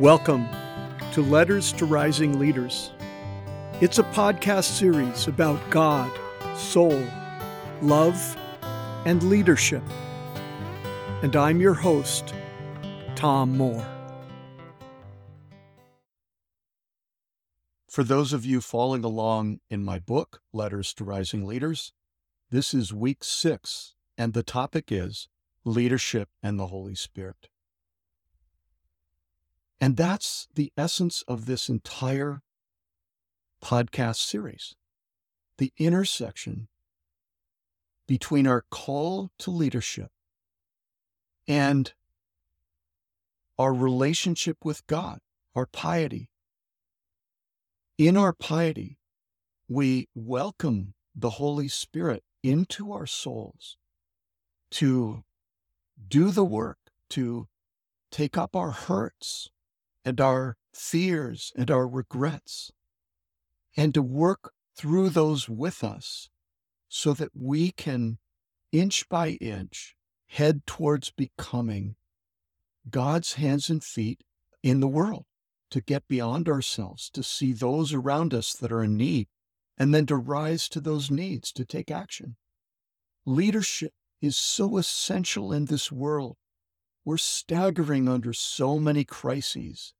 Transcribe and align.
Welcome 0.00 0.48
to 1.10 1.22
Letters 1.22 1.72
to 1.72 1.84
Rising 1.84 2.38
Leaders. 2.38 2.92
It's 3.80 3.98
a 3.98 4.04
podcast 4.04 4.78
series 4.78 5.26
about 5.26 5.58
God, 5.70 6.16
soul, 6.56 7.04
love, 7.82 8.36
and 9.06 9.20
leadership. 9.24 9.82
And 11.22 11.34
I'm 11.34 11.60
your 11.60 11.74
host, 11.74 12.32
Tom 13.16 13.58
Mohr. 13.58 13.84
For 17.88 18.04
those 18.04 18.32
of 18.32 18.46
you 18.46 18.60
following 18.60 19.02
along 19.02 19.58
in 19.68 19.84
my 19.84 19.98
book, 19.98 20.42
Letters 20.52 20.94
to 20.94 21.02
Rising 21.02 21.44
Leaders, 21.44 21.92
this 22.52 22.72
is 22.72 22.94
week 22.94 23.24
six, 23.24 23.96
and 24.16 24.32
the 24.32 24.44
topic 24.44 24.92
is 24.92 25.26
Leadership 25.64 26.28
and 26.40 26.56
the 26.56 26.68
Holy 26.68 26.94
Spirit. 26.94 27.48
And 29.80 29.96
that's 29.96 30.48
the 30.54 30.72
essence 30.76 31.22
of 31.28 31.46
this 31.46 31.68
entire 31.68 32.42
podcast 33.62 34.16
series 34.16 34.74
the 35.58 35.72
intersection 35.76 36.68
between 38.06 38.46
our 38.46 38.64
call 38.70 39.30
to 39.38 39.50
leadership 39.50 40.10
and 41.48 41.92
our 43.58 43.74
relationship 43.74 44.64
with 44.64 44.86
God, 44.86 45.18
our 45.56 45.66
piety. 45.66 46.30
In 47.98 48.16
our 48.16 48.32
piety, 48.32 48.98
we 49.68 50.08
welcome 50.14 50.94
the 51.14 51.30
Holy 51.30 51.66
Spirit 51.66 52.22
into 52.44 52.92
our 52.92 53.06
souls 53.06 53.76
to 54.70 55.24
do 56.06 56.30
the 56.30 56.44
work, 56.44 56.78
to 57.10 57.48
take 58.12 58.38
up 58.38 58.54
our 58.54 58.70
hurts, 58.70 59.50
and 60.04 60.20
our 60.20 60.56
fears 60.72 61.52
and 61.56 61.70
our 61.70 61.88
regrets, 61.88 62.70
and 63.76 63.94
to 63.94 64.02
work 64.02 64.52
through 64.76 65.10
those 65.10 65.48
with 65.48 65.82
us 65.82 66.28
so 66.88 67.12
that 67.12 67.30
we 67.34 67.70
can, 67.72 68.18
inch 68.72 69.08
by 69.08 69.30
inch, 69.40 69.94
head 70.28 70.66
towards 70.66 71.10
becoming 71.10 71.96
God's 72.88 73.34
hands 73.34 73.68
and 73.68 73.82
feet 73.82 74.22
in 74.62 74.80
the 74.80 74.88
world, 74.88 75.26
to 75.70 75.80
get 75.80 76.08
beyond 76.08 76.48
ourselves, 76.48 77.10
to 77.10 77.22
see 77.22 77.52
those 77.52 77.92
around 77.92 78.32
us 78.32 78.54
that 78.54 78.72
are 78.72 78.82
in 78.82 78.96
need, 78.96 79.28
and 79.76 79.94
then 79.94 80.06
to 80.06 80.16
rise 80.16 80.68
to 80.70 80.80
those 80.80 81.10
needs, 81.10 81.52
to 81.52 81.64
take 81.64 81.90
action. 81.90 82.36
Leadership 83.26 83.92
is 84.20 84.36
so 84.36 84.78
essential 84.78 85.52
in 85.52 85.66
this 85.66 85.92
world. 85.92 86.36
We're 87.08 87.16
staggering 87.16 88.06
under 88.06 88.34
so 88.34 88.78
many 88.78 89.02
crises 89.02 89.94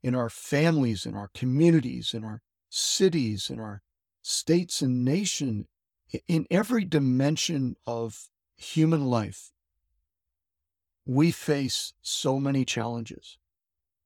in 0.00 0.14
our 0.14 0.30
families, 0.30 1.04
in 1.04 1.16
our 1.16 1.26
communities, 1.34 2.14
in 2.14 2.22
our 2.22 2.40
cities, 2.70 3.50
in 3.50 3.58
our 3.58 3.82
states 4.22 4.80
and 4.80 5.04
nation, 5.04 5.66
in 6.28 6.46
every 6.48 6.84
dimension 6.84 7.74
of 7.84 8.28
human 8.54 9.06
life, 9.06 9.50
we 11.04 11.32
face 11.32 11.94
so 12.00 12.38
many 12.38 12.64
challenges, 12.64 13.38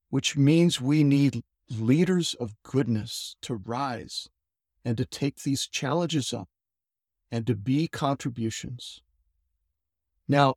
which 0.08 0.34
means 0.34 0.80
we 0.80 1.04
need 1.04 1.42
leaders 1.68 2.32
of 2.32 2.56
goodness 2.62 3.36
to 3.42 3.56
rise 3.56 4.30
and 4.82 4.96
to 4.96 5.04
take 5.04 5.42
these 5.42 5.66
challenges 5.66 6.32
up 6.32 6.48
and 7.30 7.46
to 7.46 7.54
be 7.54 7.86
contributions. 7.86 9.02
Now, 10.26 10.54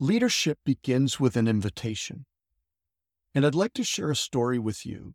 leadership 0.00 0.58
begins 0.64 1.18
with 1.18 1.36
an 1.36 1.48
invitation. 1.48 2.24
And 3.34 3.44
I'd 3.44 3.54
like 3.54 3.74
to 3.74 3.84
share 3.84 4.10
a 4.10 4.16
story 4.16 4.58
with 4.58 4.86
you 4.86 5.14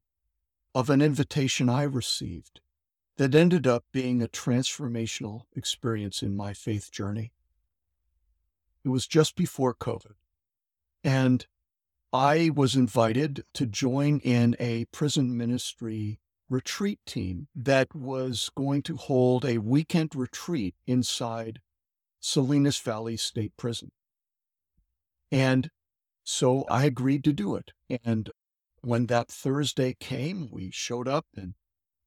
of 0.76 0.90
an 0.90 1.02
invitation 1.02 1.70
I 1.70 1.84
received 1.84 2.60
that 3.18 3.36
ended 3.36 3.66
up 3.66 3.86
being 3.94 4.22
a 4.22 4.28
transformational 4.28 5.44
experience 5.56 6.22
in 6.22 6.36
my 6.36 6.54
faith 6.54 6.92
journey. 6.92 7.32
It 8.84 8.90
was 8.90 9.08
just 9.08 9.36
before 9.36 9.74
COVID. 9.74 10.16
And 11.04 11.46
I 12.12 12.52
was 12.54 12.76
invited 12.76 13.46
to 13.54 13.66
join 13.66 14.20
in 14.20 14.56
a 14.60 14.86
prison 14.86 15.38
ministry 15.38 16.20
retreat 16.50 17.00
team 17.06 17.48
that 17.56 17.96
was 17.96 18.52
going 18.56 18.82
to 18.84 18.98
hold 18.98 19.46
a 19.46 19.60
weekend 19.60 20.14
retreat 20.16 20.76
inside 20.86 21.62
Salinas 22.20 22.80
Valley 22.80 23.18
State 23.18 23.56
Prison. 23.58 23.92
And 25.34 25.72
so 26.24 26.64
I 26.70 26.86
agreed 26.86 27.24
to 27.24 27.34
do 27.34 27.56
it. 27.56 27.72
And 28.06 28.30
when 28.82 29.08
that 29.08 29.30
Thursday 29.30 29.96
came, 30.00 30.48
we 30.52 30.70
showed 30.70 31.08
up, 31.08 31.26
and 31.36 31.56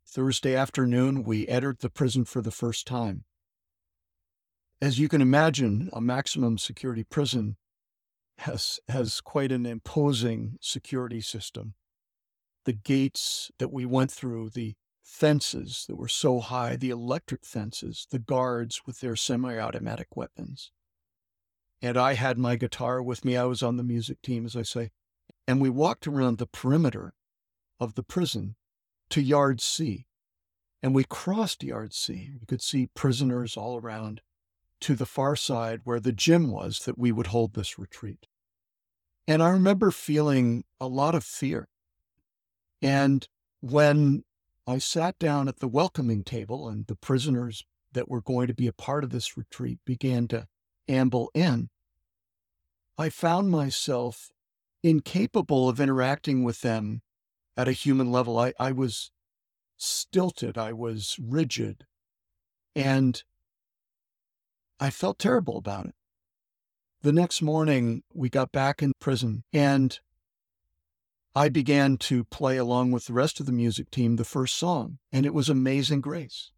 Thursday 0.06 0.54
afternoon, 0.54 1.24
we 1.24 1.48
entered 1.48 1.80
the 1.80 1.90
prison 1.90 2.24
for 2.24 2.40
the 2.40 2.52
first 2.52 2.86
time. 2.86 3.24
As 4.80 5.00
you 5.00 5.08
can 5.08 5.20
imagine, 5.20 5.90
a 5.92 6.00
maximum 6.00 6.56
security 6.56 7.02
prison 7.02 7.56
has, 8.38 8.78
has 8.86 9.20
quite 9.20 9.50
an 9.50 9.66
imposing 9.66 10.56
security 10.60 11.20
system. 11.20 11.74
The 12.64 12.74
gates 12.74 13.50
that 13.58 13.72
we 13.72 13.84
went 13.86 14.12
through, 14.12 14.50
the 14.50 14.76
fences 15.02 15.84
that 15.88 15.96
were 15.96 16.06
so 16.06 16.38
high, 16.38 16.76
the 16.76 16.90
electric 16.90 17.44
fences, 17.44 18.06
the 18.08 18.20
guards 18.20 18.82
with 18.86 19.00
their 19.00 19.16
semi 19.16 19.58
automatic 19.58 20.14
weapons 20.14 20.70
and 21.82 21.96
I 21.96 22.14
had 22.14 22.38
my 22.38 22.56
guitar 22.56 23.02
with 23.02 23.24
me. 23.24 23.36
I 23.36 23.44
was 23.44 23.62
on 23.62 23.76
the 23.76 23.82
music 23.82 24.22
team, 24.22 24.46
as 24.46 24.56
I 24.56 24.62
say. 24.62 24.90
And 25.46 25.60
we 25.60 25.70
walked 25.70 26.06
around 26.06 26.38
the 26.38 26.46
perimeter 26.46 27.14
of 27.78 27.94
the 27.94 28.02
prison 28.02 28.56
to 29.10 29.20
Yard 29.20 29.60
C. 29.60 30.06
And 30.82 30.94
we 30.94 31.04
crossed 31.04 31.62
Yard 31.62 31.94
C. 31.94 32.30
We 32.40 32.46
could 32.46 32.62
see 32.62 32.88
prisoners 32.94 33.56
all 33.56 33.76
around 33.76 34.20
to 34.80 34.94
the 34.94 35.06
far 35.06 35.36
side 35.36 35.80
where 35.84 36.00
the 36.00 36.12
gym 36.12 36.50
was 36.50 36.80
that 36.80 36.98
we 36.98 37.12
would 37.12 37.28
hold 37.28 37.54
this 37.54 37.78
retreat. 37.78 38.26
And 39.28 39.42
I 39.42 39.50
remember 39.50 39.90
feeling 39.90 40.64
a 40.80 40.86
lot 40.86 41.14
of 41.14 41.24
fear. 41.24 41.68
And 42.82 43.26
when 43.60 44.24
I 44.66 44.78
sat 44.78 45.18
down 45.18 45.48
at 45.48 45.60
the 45.60 45.68
welcoming 45.68 46.24
table 46.24 46.68
and 46.68 46.86
the 46.86 46.96
prisoners 46.96 47.64
that 47.92 48.08
were 48.08 48.20
going 48.20 48.46
to 48.48 48.54
be 48.54 48.66
a 48.66 48.72
part 48.72 49.04
of 49.04 49.10
this 49.10 49.36
retreat 49.36 49.78
began 49.84 50.28
to 50.28 50.46
amble 50.88 51.30
in, 51.34 51.68
I 52.98 53.10
found 53.10 53.50
myself 53.50 54.30
incapable 54.82 55.68
of 55.68 55.80
interacting 55.80 56.44
with 56.44 56.60
them 56.60 57.02
at 57.56 57.68
a 57.68 57.72
human 57.72 58.10
level. 58.10 58.38
I, 58.38 58.52
I 58.58 58.72
was 58.72 59.10
stilted, 59.76 60.56
I 60.56 60.72
was 60.72 61.18
rigid, 61.22 61.86
and 62.74 63.22
I 64.80 64.90
felt 64.90 65.18
terrible 65.18 65.58
about 65.58 65.86
it. 65.86 65.94
The 67.02 67.12
next 67.12 67.42
morning, 67.42 68.02
we 68.12 68.28
got 68.28 68.52
back 68.52 68.82
in 68.82 68.92
prison, 68.98 69.44
and 69.52 69.98
I 71.34 71.50
began 71.50 71.98
to 71.98 72.24
play 72.24 72.56
along 72.56 72.92
with 72.92 73.06
the 73.06 73.12
rest 73.12 73.40
of 73.40 73.46
the 73.46 73.52
music 73.52 73.90
team 73.90 74.16
the 74.16 74.24
first 74.24 74.56
song, 74.56 74.98
and 75.12 75.26
it 75.26 75.34
was 75.34 75.48
Amazing 75.48 76.00
Grace. 76.00 76.50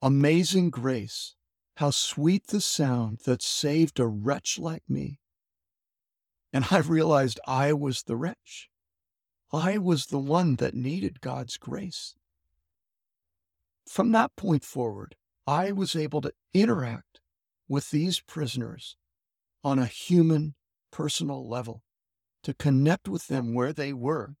Amazing 0.00 0.70
Grace 0.70 1.34
how 1.76 1.90
sweet 1.90 2.46
the 2.48 2.60
sound 2.60 3.18
that 3.26 3.42
saved 3.42 4.00
a 4.00 4.06
wretch 4.06 4.58
like 4.58 4.82
me. 4.88 5.20
And 6.52 6.66
I 6.70 6.78
realized 6.78 7.38
I 7.46 7.74
was 7.74 8.02
the 8.02 8.16
wretch. 8.16 8.70
I 9.52 9.76
was 9.78 10.06
the 10.06 10.18
one 10.18 10.56
that 10.56 10.74
needed 10.74 11.20
God's 11.20 11.58
grace. 11.58 12.14
From 13.86 14.12
that 14.12 14.34
point 14.36 14.64
forward, 14.64 15.16
I 15.46 15.70
was 15.70 15.94
able 15.94 16.22
to 16.22 16.32
interact 16.54 17.20
with 17.68 17.90
these 17.90 18.20
prisoners 18.20 18.96
on 19.62 19.78
a 19.78 19.86
human, 19.86 20.54
personal 20.90 21.46
level, 21.46 21.82
to 22.42 22.54
connect 22.54 23.06
with 23.06 23.26
them 23.26 23.52
where 23.52 23.72
they 23.72 23.92
were, 23.92 24.36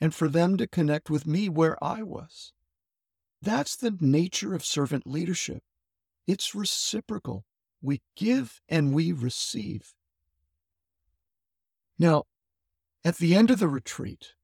and 0.00 0.14
for 0.14 0.28
them 0.28 0.56
to 0.58 0.66
connect 0.66 1.10
with 1.10 1.26
me 1.26 1.48
where 1.48 1.82
I 1.82 2.02
was. 2.02 2.52
That's 3.42 3.74
the 3.74 3.96
nature 4.00 4.54
of 4.54 4.64
servant 4.64 5.06
leadership. 5.06 5.62
It's 6.28 6.54
reciprocal. 6.54 7.46
We 7.80 8.02
give 8.14 8.60
and 8.68 8.92
we 8.92 9.12
receive. 9.12 9.94
Now, 11.98 12.24
at 13.02 13.16
the 13.16 13.34
end 13.34 13.50
of 13.50 13.58
the 13.58 13.66
retreat, 13.66 14.34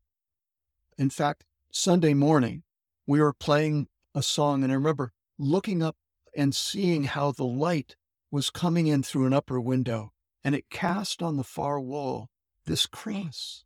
in 0.96 1.10
fact, 1.10 1.44
Sunday 1.70 2.14
morning, 2.14 2.62
we 3.06 3.20
were 3.20 3.34
playing 3.34 3.88
a 4.14 4.22
song, 4.22 4.62
and 4.62 4.72
I 4.72 4.76
remember 4.76 5.12
looking 5.38 5.82
up 5.82 5.96
and 6.34 6.54
seeing 6.54 7.04
how 7.04 7.32
the 7.32 7.44
light 7.44 7.96
was 8.31 8.48
coming 8.48 8.86
in 8.86 9.02
through 9.02 9.26
an 9.26 9.34
upper 9.34 9.60
window, 9.60 10.12
and 10.42 10.54
it 10.54 10.70
cast 10.70 11.22
on 11.22 11.36
the 11.36 11.44
far 11.44 11.78
wall 11.78 12.31
this 12.64 12.86
cross. 12.86 13.64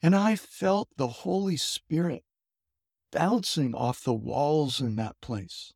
And 0.00 0.14
I 0.14 0.36
felt 0.36 0.88
the 0.96 1.08
Holy 1.08 1.56
Spirit 1.56 2.22
bouncing 3.10 3.74
off 3.74 4.04
the 4.04 4.14
walls 4.14 4.80
in 4.80 4.94
that 4.96 5.20
place. 5.20 5.72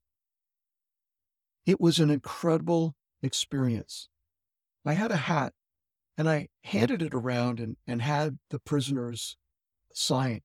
It 1.68 1.80
was 1.80 2.00
an 2.00 2.10
incredible 2.10 2.96
experience. 3.22 4.08
I 4.86 4.94
had 4.94 5.12
a 5.12 5.18
hat 5.18 5.52
And 6.16 6.28
I 6.30 6.48
handed 6.64 7.02
it 7.02 7.14
around 7.14 7.60
and, 7.60 7.76
and 7.86 8.02
had 8.02 8.38
the 8.50 8.60
prisoners 8.60 9.36
sign. 9.94 10.42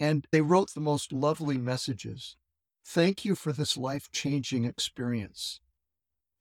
And 0.00 0.26
they 0.32 0.42
wrote 0.42 0.74
the 0.74 0.80
most 0.80 1.12
lovely 1.12 1.58
messages. 1.58 2.36
Thank 2.86 3.24
you 3.24 3.36
for 3.36 3.52
this 3.52 3.76
life 3.76 4.10
changing 4.12 4.64
experience. 4.64 5.60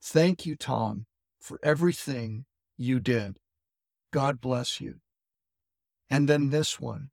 Thank 0.02 0.46
you, 0.46 0.56
Tom, 0.56 1.06
for 1.40 1.60
everything 1.64 2.46
you 2.78 3.00
did. 3.00 3.38
God 4.12 4.42
bless 4.42 4.82
you. 4.82 4.96
And 6.10 6.30
then 6.30 6.50
this 6.52 6.80
one. 6.80 7.12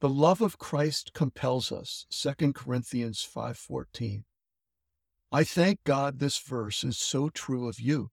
The 0.00 0.10
love 0.10 0.42
of 0.42 0.58
Christ 0.58 1.12
compels 1.14 1.72
us. 1.72 2.06
2 2.10 2.54
Corinthians 2.54 3.22
5:14. 3.22 4.24
I 5.32 5.44
thank 5.44 5.84
God 5.84 6.18
this 6.18 6.38
verse 6.38 6.82
is 6.82 6.98
so 6.98 7.28
true 7.28 7.68
of 7.68 7.78
you. 7.78 8.10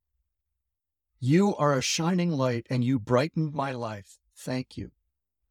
You 1.20 1.56
are 1.56 1.74
a 1.74 1.82
shining 1.82 2.32
light 2.32 2.68
and 2.70 2.84
you 2.84 3.00
brightened 3.00 3.54
my 3.54 3.72
life. 3.72 4.20
Thank 4.36 4.78
you. 4.78 4.92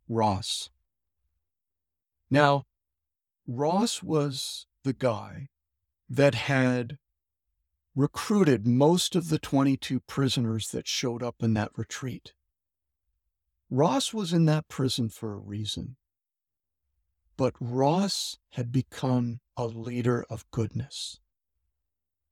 Ross. 0.08 0.70
Now, 2.30 2.66
Ross 3.48 4.00
was 4.00 4.66
the 4.84 4.92
guy 4.92 5.48
that 6.08 6.36
had 6.36 6.98
recruited 7.96 8.66
most 8.66 9.16
of 9.16 9.28
the 9.28 9.38
22 9.38 10.00
prisoners 10.00 10.70
that 10.70 10.86
showed 10.86 11.22
up 11.22 11.42
in 11.42 11.54
that 11.54 11.72
retreat. 11.76 12.32
Ross 13.70 14.14
was 14.14 14.32
in 14.32 14.44
that 14.44 14.68
prison 14.68 15.08
for 15.08 15.32
a 15.32 15.38
reason. 15.38 15.96
But 17.36 17.54
Ross 17.58 18.38
had 18.50 18.70
become 18.70 19.40
a 19.56 19.66
leader 19.66 20.24
of 20.30 20.48
goodness. 20.52 21.18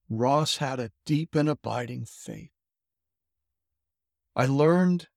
Ross 0.09 0.59
had 0.59 0.81
a 0.81 0.91
deep 1.05 1.35
and 1.35 1.49
abiding 1.49 2.05
faith. 2.05 2.51
I 4.37 4.47
learned 4.47 5.09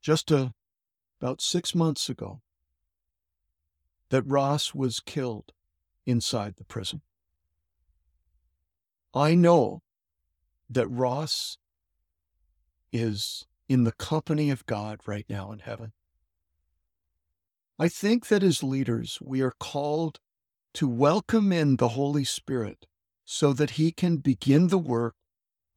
just 0.00 0.30
a, 0.30 0.54
about 1.20 1.40
six 1.40 1.74
months 1.74 2.08
ago 2.08 2.40
that 4.10 4.22
Ross 4.22 4.74
was 4.74 5.00
killed 5.00 5.52
inside 6.06 6.56
the 6.56 6.64
prison. 6.64 7.02
I 9.14 9.34
know 9.34 9.82
that 10.68 10.88
Ross 10.88 11.58
is 12.92 13.46
in 13.68 13.84
the 13.84 13.92
company 13.92 14.50
of 14.50 14.66
God 14.66 15.00
right 15.06 15.26
now 15.28 15.52
in 15.52 15.60
heaven. 15.60 15.92
I 17.78 17.88
think 17.88 18.28
that 18.28 18.42
as 18.42 18.62
leaders, 18.62 19.18
we 19.22 19.40
are 19.40 19.54
called 19.58 20.20
to 20.74 20.86
welcome 20.86 21.52
in 21.52 21.76
the 21.76 21.88
Holy 21.88 22.24
Spirit 22.24 22.86
so 23.32 23.52
that 23.52 23.70
He 23.70 23.92
can 23.92 24.16
begin 24.16 24.66
the 24.66 24.78
work 24.78 25.14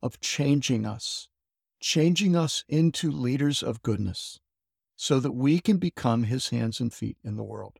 of 0.01 0.19
changing 0.19 0.87
us, 0.87 1.29
changing 1.79 2.35
us 2.35 2.63
into 2.67 3.11
leaders 3.11 3.61
of 3.61 3.83
goodness, 3.83 4.39
so 4.95 5.19
that 5.19 5.33
we 5.33 5.59
can 5.59 5.77
become 5.77 6.23
His 6.23 6.49
hands 6.49 6.79
and 6.79 6.91
feet 6.91 7.15
in 7.23 7.37
the 7.37 7.43
world. 7.43 7.77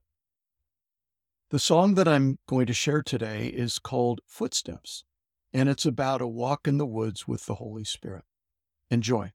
The 1.49 1.57
song 1.57 1.95
that 1.95 2.07
I'm 2.07 2.37
going 2.47 2.67
to 2.67 2.73
share 2.73 3.01
today 3.01 3.47
is 3.47 3.79
called 3.79 4.21
Footsteps, 4.27 5.05
and 5.51 5.67
it's 5.67 5.87
about 5.87 6.21
a 6.21 6.27
walk 6.27 6.67
in 6.67 6.77
the 6.77 6.85
woods 6.85 7.27
with 7.27 7.47
the 7.47 7.55
Holy 7.55 7.83
Spirit. 7.83 8.25
Enjoy. 8.91 9.31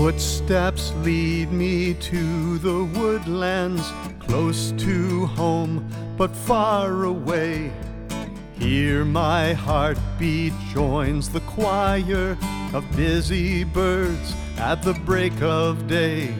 Footsteps 0.00 0.94
lead 1.02 1.52
me 1.52 1.92
to 1.92 2.56
the 2.56 2.84
woodlands, 2.98 3.86
close 4.18 4.72
to 4.78 5.26
home, 5.26 5.86
but 6.16 6.34
far 6.34 7.04
away. 7.04 7.70
Here 8.58 9.04
my 9.04 9.52
heartbeat 9.52 10.54
joins 10.72 11.28
the 11.28 11.40
choir 11.40 12.38
of 12.72 12.96
busy 12.96 13.62
birds 13.62 14.34
at 14.56 14.82
the 14.82 14.94
break 14.94 15.38
of 15.42 15.86
day. 15.86 16.34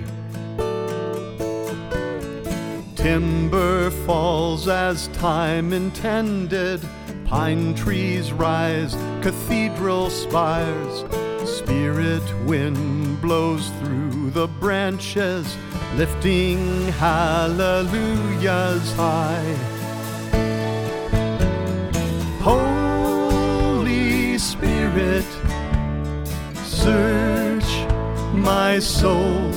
Timber 2.94 3.90
falls 4.06 4.68
as 4.68 5.08
time 5.08 5.74
intended, 5.74 6.80
pine 7.26 7.74
trees 7.74 8.32
rise, 8.32 8.94
cathedral 9.20 10.08
spires 10.08 11.04
Spirit 11.46 12.22
wind 12.44 13.20
blows 13.20 13.68
through 13.80 14.30
the 14.30 14.46
branches, 14.46 15.56
lifting 15.96 16.86
hallelujahs 16.92 18.92
high. 18.92 19.56
Holy 22.40 24.38
Spirit, 24.38 25.26
search 26.64 27.86
my 28.34 28.78
soul. 28.78 29.50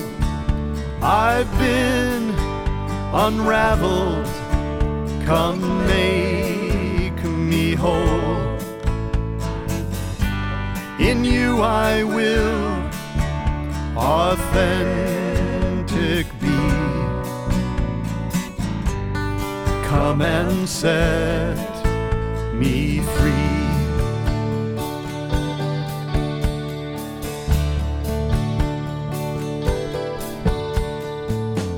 I've 1.02 1.52
been 1.60 2.30
unraveled, 3.14 4.26
come 5.26 5.86
make 5.88 7.24
me 7.24 7.76
whole. 7.76 8.53
In 11.04 11.26
you 11.26 11.62
I 11.62 12.04
will 12.04 12.90
authentic 13.98 14.66
be. 16.40 16.48
Come 19.86 20.22
and 20.22 20.70
set 20.70 21.58
me 22.56 23.02
free. 23.02 23.32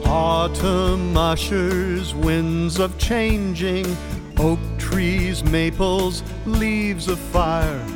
Autumn 0.06 1.18
ushers 1.18 2.14
winds 2.14 2.80
of 2.80 2.96
changing, 3.00 3.98
oak 4.38 4.60
trees, 4.78 5.44
maples, 5.44 6.22
leaves 6.46 7.08
of 7.08 7.18
fire 7.18 7.95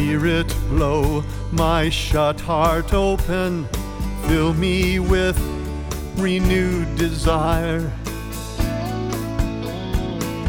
Spirit, 0.00 0.48
blow 0.70 1.22
my 1.52 1.90
shut 1.90 2.40
heart 2.40 2.94
open, 2.94 3.68
fill 4.26 4.54
me 4.54 4.98
with 4.98 5.38
renewed 6.16 6.96
desire. 6.96 7.92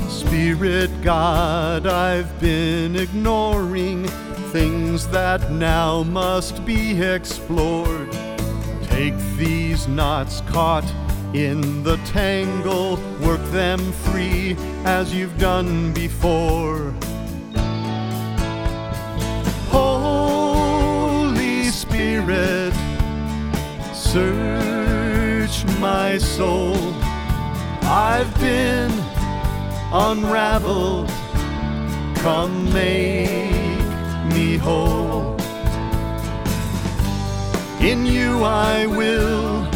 Spirit 0.08 0.90
God, 1.02 1.86
I've 1.86 2.40
been 2.40 2.96
ignoring 2.96 4.08
things 4.54 5.06
that 5.10 5.52
now 5.52 6.04
must 6.04 6.66
be 6.66 7.02
explored. 7.02 8.10
Take 8.84 9.18
these 9.36 9.86
knots 9.86 10.40
caught 10.48 10.90
in 11.34 11.84
the 11.84 11.98
tangle, 12.06 12.96
work 13.20 13.44
them 13.52 13.80
free 13.92 14.56
as 14.86 15.14
you've 15.14 15.38
done 15.38 15.92
before. 15.92 16.94
Spirit, 22.02 22.74
search 23.94 25.64
my 25.80 26.18
soul. 26.18 26.76
I've 27.84 28.34
been 28.40 28.92
unraveled, 29.94 31.10
come 32.16 32.74
make 32.74 33.86
me 34.34 34.58
whole. 34.58 35.38
In 37.80 38.08
you 38.08 38.44
I 38.44 38.88
will 38.88 39.68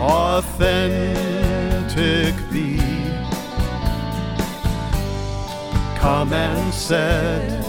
authentic 0.00 1.04
be. 2.50 2.78
Come 5.98 6.32
and 6.32 6.72
set 6.72 7.66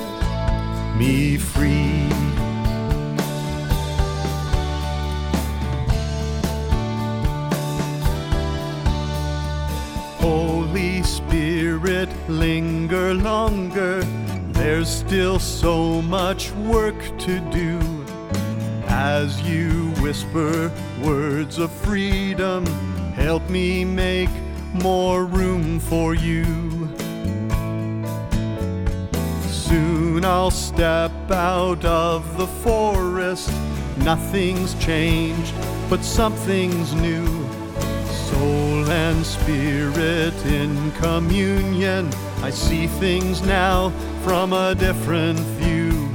me 0.98 1.36
free. 1.36 1.99
Spirit, 11.79 12.09
linger 12.27 13.13
longer. 13.13 14.03
There's 14.51 14.89
still 14.89 15.39
so 15.39 16.01
much 16.01 16.51
work 16.51 17.00
to 17.19 17.39
do. 17.51 17.79
As 18.88 19.41
you 19.43 19.91
whisper 20.01 20.74
words 21.01 21.57
of 21.57 21.71
freedom, 21.71 22.65
help 23.13 23.50
me 23.50 23.86
make 23.86 24.29
more 24.74 25.24
room 25.24 25.79
for 25.79 26.13
you. 26.15 26.43
Soon 29.48 30.25
I'll 30.25 30.51
step 30.51 31.13
out 31.31 31.86
of 31.86 32.38
the 32.38 32.48
forest. 32.48 33.53
Nothing's 34.00 34.74
changed, 34.83 35.53
but 35.89 36.03
something's 36.03 36.93
new. 36.93 37.25
So 38.27 38.69
and 38.89 39.25
spirit 39.25 40.34
in 40.46 40.91
communion, 40.93 42.10
I 42.41 42.50
see 42.50 42.88
things 42.88 43.41
now 43.41 43.91
from 44.24 44.53
a 44.53 44.74
different 44.74 45.39
view. 45.60 46.08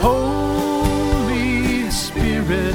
Holy 0.00 1.90
Spirit, 1.90 2.74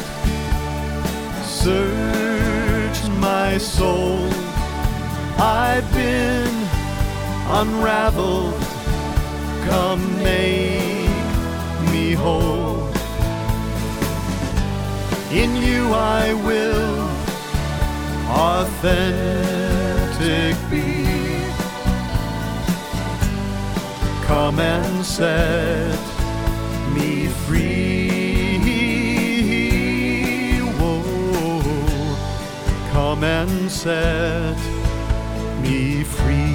search 1.43 3.09
my 3.19 3.57
soul. 3.57 4.27
I've 5.37 5.91
been 5.93 6.67
unraveled. 7.47 8.61
Come 9.67 10.23
make 10.23 11.09
me 11.91 12.13
whole. 12.13 12.70
In 15.33 15.55
you 15.55 15.93
I 15.93 16.33
will 16.33 17.09
authentic 18.27 18.97
be. 20.69 21.05
Come 24.25 24.59
and 24.59 25.05
set 25.05 25.97
me 26.93 27.27
free. 27.45 27.79
Whoa. 30.77 31.01
Come 32.91 33.23
and 33.23 33.71
set 33.71 34.57
me 35.61 36.03
free. 36.03 36.50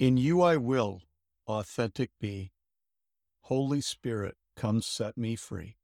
In 0.00 0.16
you 0.16 0.40
I 0.40 0.56
will 0.56 1.02
authentic 1.46 2.08
be. 2.18 2.52
Holy 3.42 3.82
Spirit, 3.82 4.34
come 4.56 4.80
set 4.80 5.18
me 5.18 5.36
free. 5.36 5.76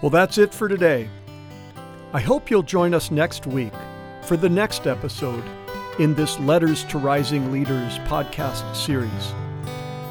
Well, 0.00 0.08
that's 0.08 0.38
it 0.38 0.54
for 0.54 0.66
today. 0.66 1.10
I 2.14 2.20
hope 2.20 2.50
you'll 2.50 2.62
join 2.62 2.94
us 2.94 3.10
next 3.10 3.46
week 3.46 3.74
for 4.22 4.38
the 4.38 4.48
next 4.48 4.86
episode 4.86 5.44
in 5.98 6.14
this 6.14 6.40
Letters 6.40 6.84
to 6.84 6.96
Rising 6.96 7.52
Leaders 7.52 7.98
podcast 8.08 8.74
series. 8.74 9.34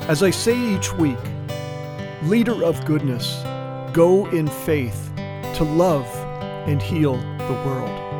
As 0.07 0.21
I 0.21 0.29
say 0.29 0.55
each 0.55 0.93
week, 0.93 1.17
leader 2.25 2.63
of 2.63 2.85
goodness, 2.85 3.41
go 3.91 4.27
in 4.27 4.47
faith 4.47 5.11
to 5.55 5.63
love 5.63 6.05
and 6.67 6.79
heal 6.79 7.17
the 7.17 7.59
world. 7.65 8.12